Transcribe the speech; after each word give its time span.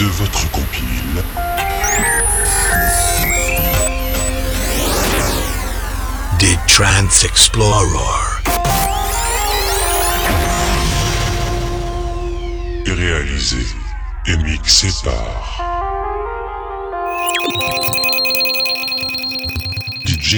de 0.00 0.06
votre 0.06 0.50
compile. 0.50 1.22
The 6.38 6.58
Trance 6.66 7.24
Explorer. 7.24 8.40
Réalisé 12.86 13.66
et 14.26 14.36
mixé 14.38 14.88
par 15.04 15.62
DJ 20.06 20.36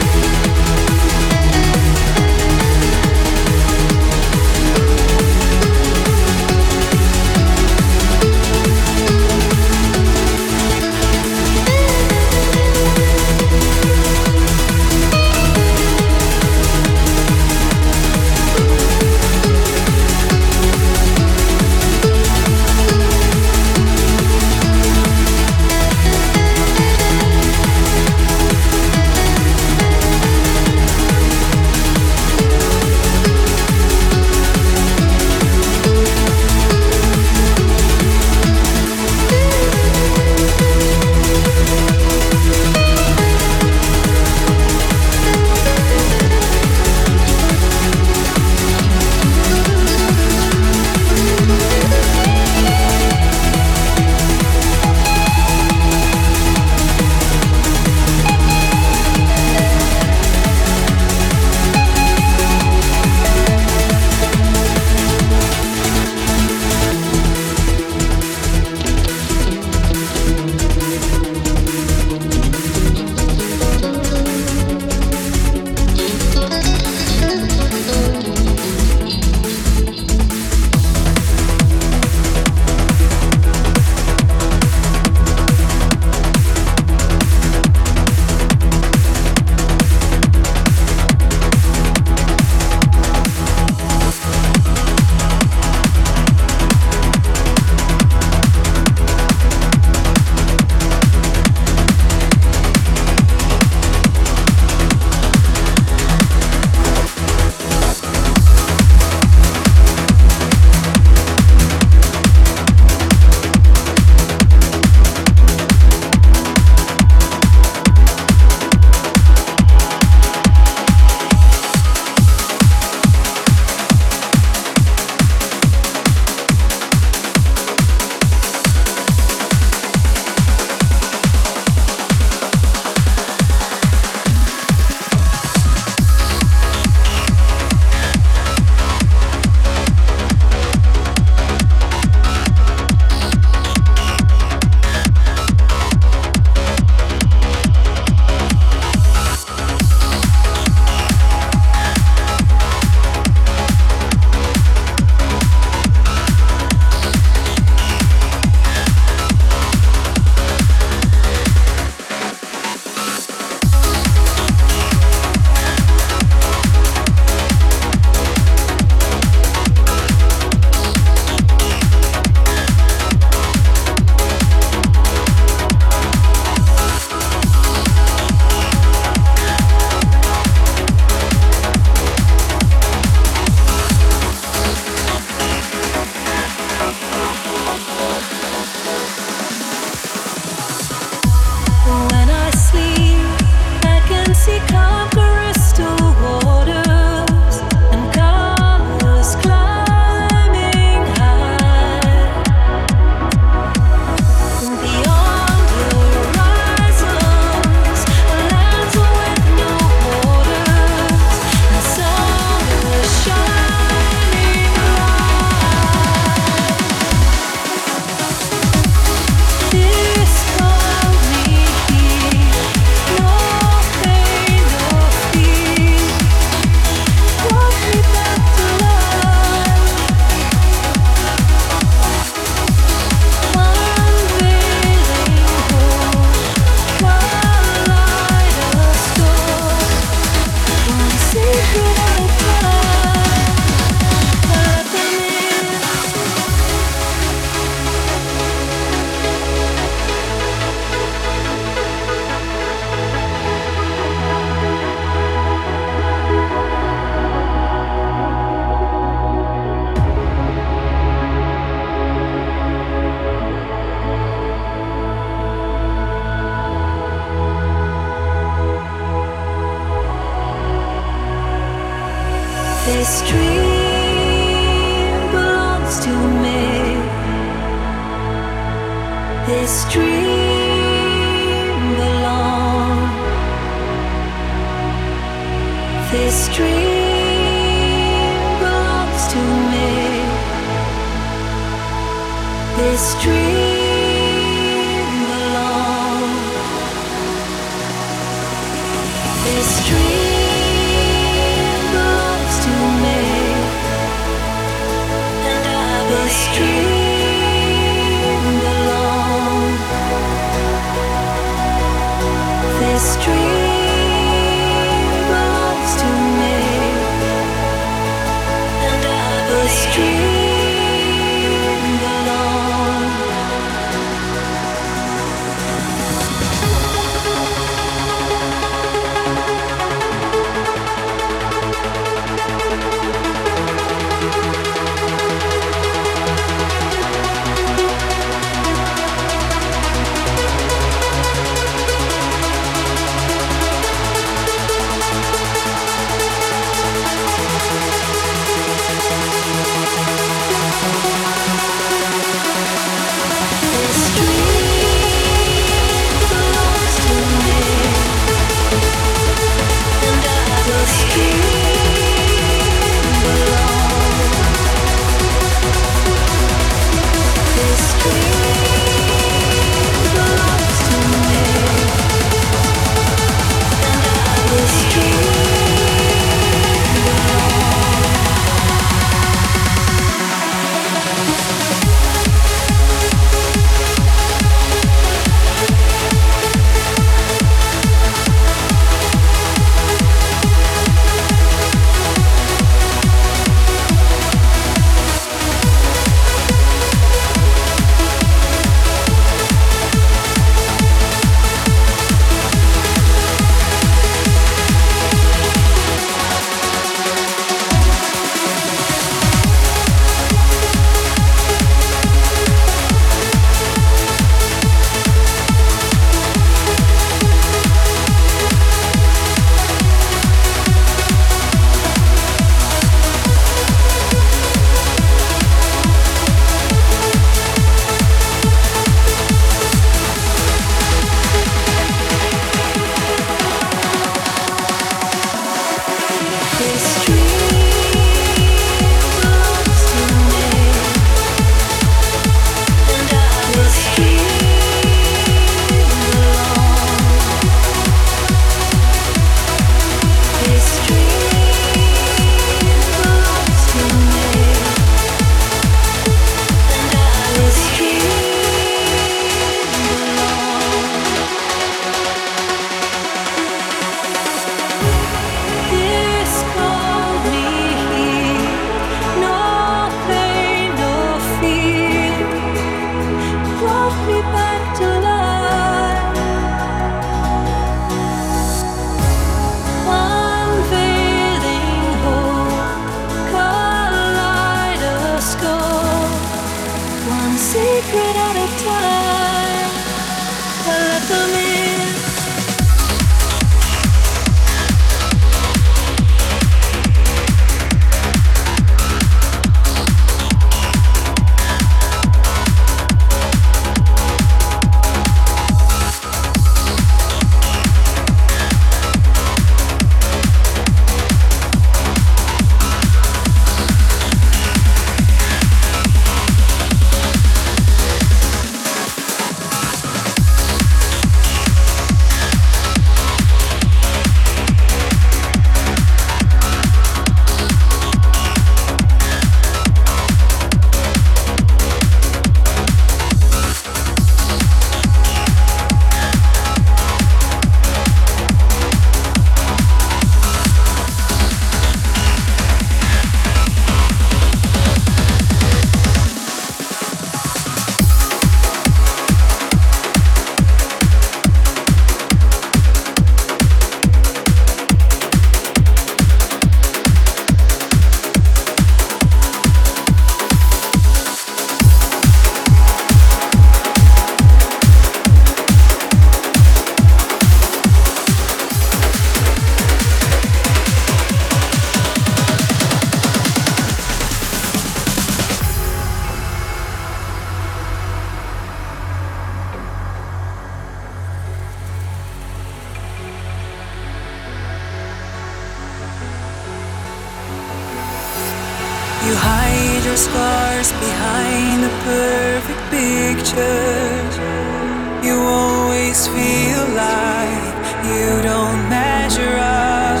always 595.26 596.06
feel 596.06 596.64
like 596.86 597.54
you 597.90 598.06
don't 598.22 598.60
measure 598.68 599.36
up. 599.38 600.00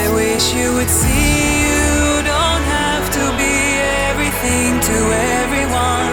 I 0.00 0.04
wish 0.20 0.44
you 0.54 0.68
would 0.76 0.92
see 1.00 1.34
you 1.68 2.22
don't 2.32 2.64
have 2.78 3.06
to 3.18 3.24
be 3.40 3.56
everything 4.08 4.70
to 4.90 4.98
everyone. 5.40 6.12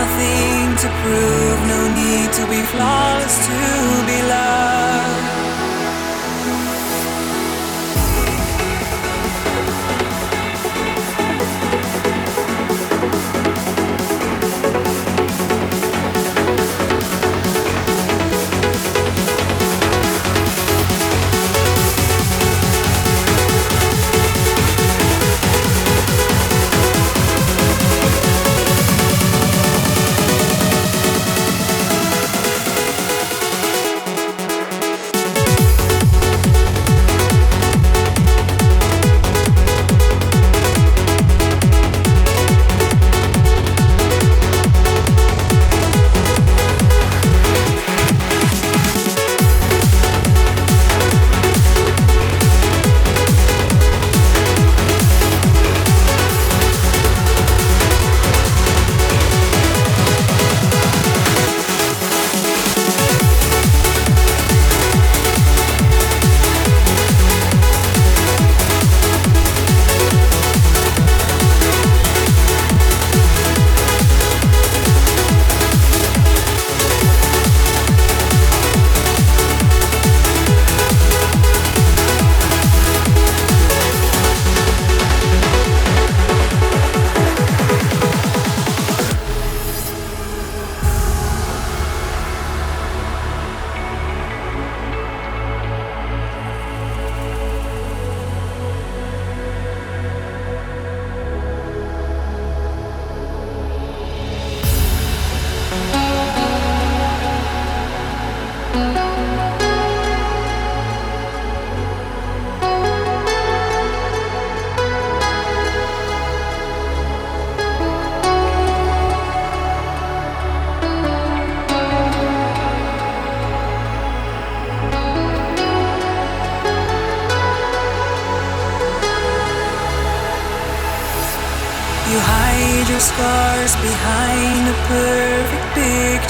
Nothing 0.00 0.64
to 0.82 0.88
prove, 1.02 1.58
no 1.72 1.80
need 2.00 2.28
to 2.38 2.44
be 2.52 2.60
flawless 2.72 3.36
to 3.48 3.58
be 4.10 4.18
loved. 4.34 5.25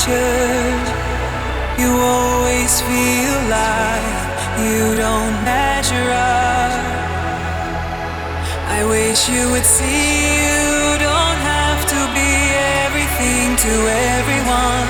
You 0.09 1.91
always 1.99 2.81
feel 2.81 3.39
like 3.51 4.07
you 4.63 4.95
don't 4.95 5.35
measure 5.43 6.11
up. 6.15 6.71
I 8.71 8.87
wish 8.87 9.29
you 9.29 9.51
would 9.51 9.65
see 9.65 10.47
you 10.47 10.99
don't 11.03 11.41
have 11.43 11.83
to 11.91 12.01
be 12.15 12.33
everything 12.87 13.57
to 13.67 13.75
everyone. 14.15 14.87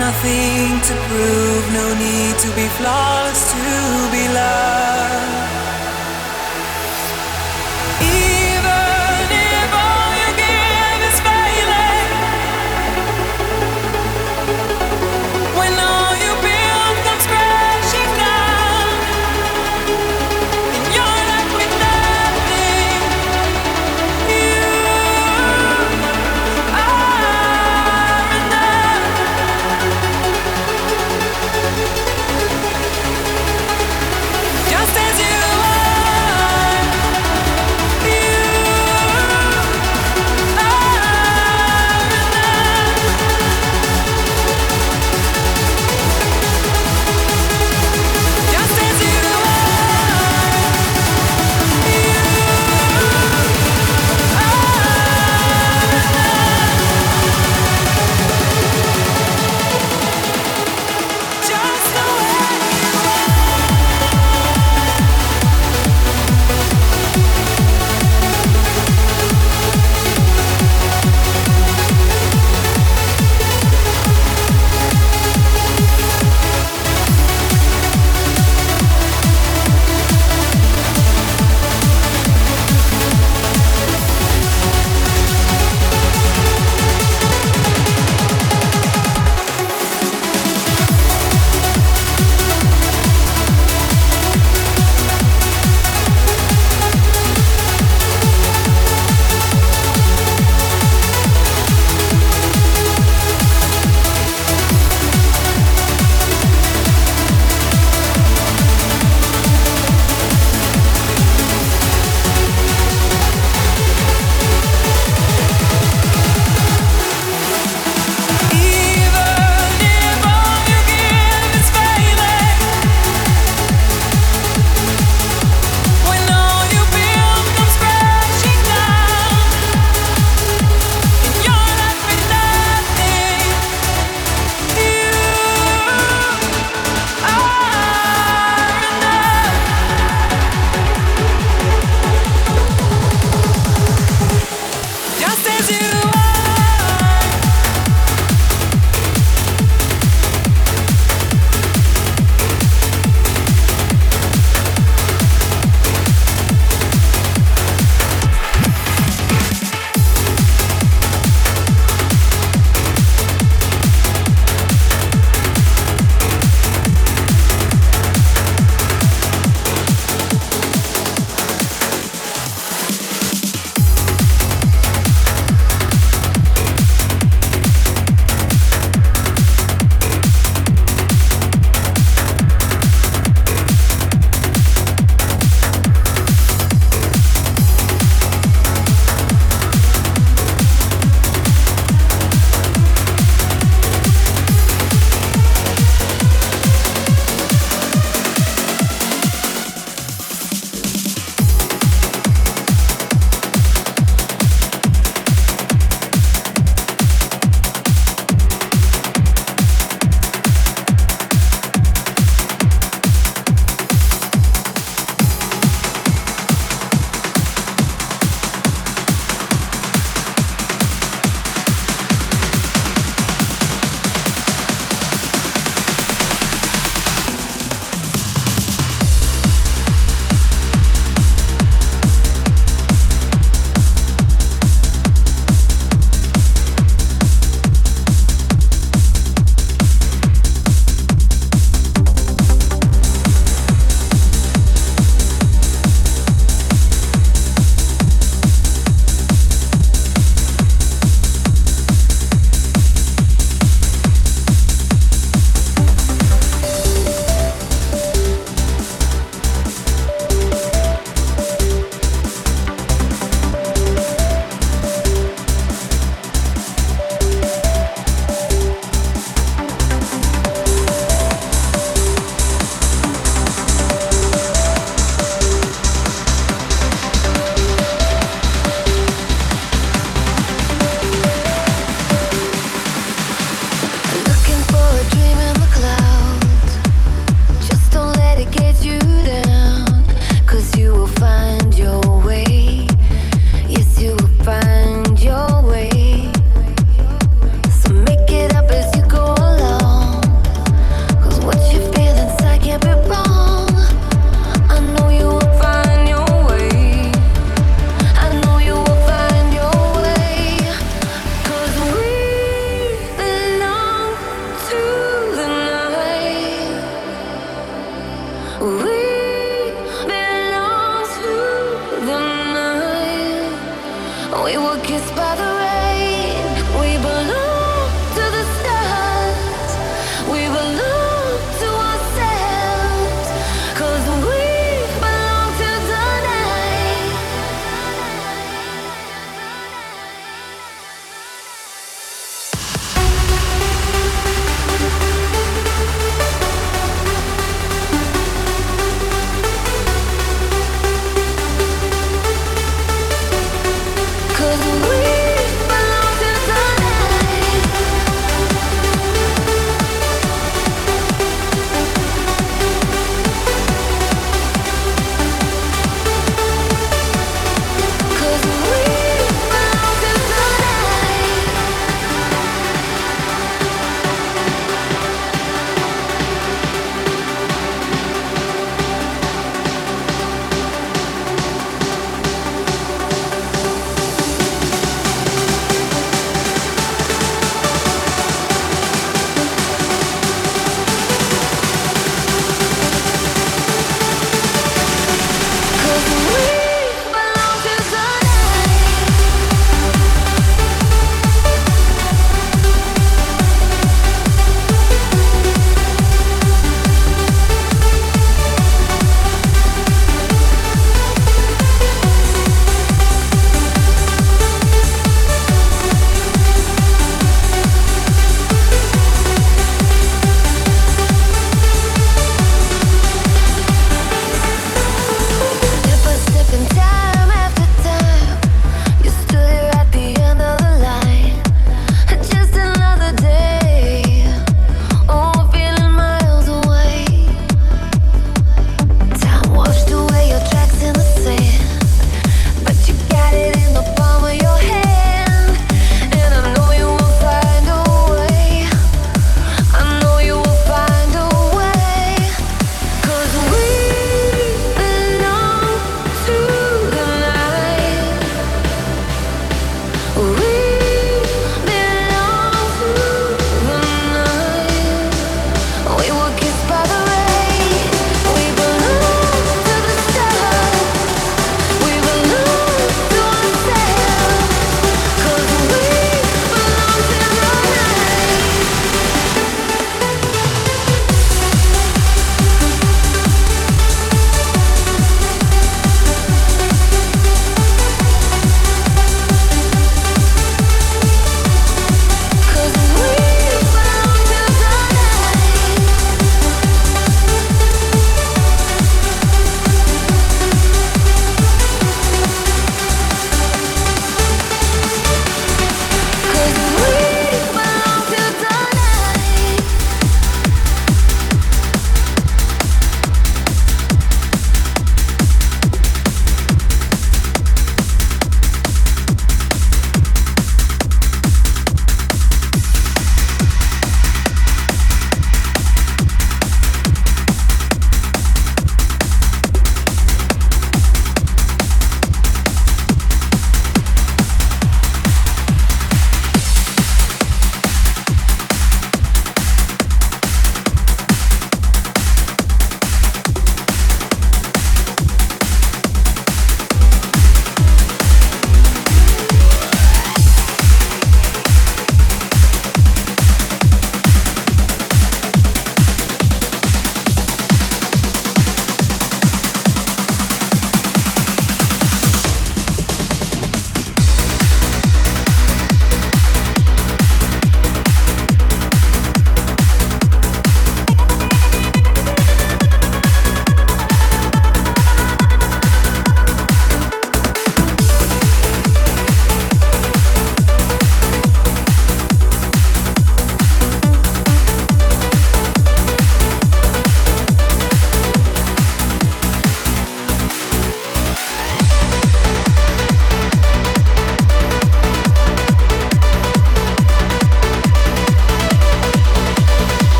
Nothing 0.00 0.80
to 0.80 0.94
prove, 1.08 1.64
no 1.74 1.86
need 1.92 2.38
to 2.38 2.48
be 2.56 2.68
flawless 2.80 3.52
to 3.52 4.10
be 4.10 4.24
loved. 4.32 5.47